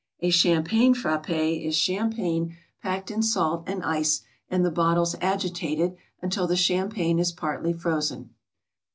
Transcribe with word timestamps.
A 0.21 0.31
Champagne 0.31 0.95
Frappé 0.95 1.63
is 1.63 1.75
champagne 1.75 2.57
packed 2.81 3.11
in 3.11 3.21
salt 3.21 3.65
and 3.67 3.83
ice 3.83 4.23
and 4.49 4.65
the 4.65 4.71
bottles 4.71 5.15
agitated 5.21 5.95
until 6.23 6.47
the 6.47 6.55
champagne 6.55 7.19
is 7.19 7.31
partly 7.31 7.71
frozen. 7.71 8.31